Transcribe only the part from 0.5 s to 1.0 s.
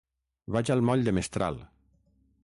Vaig al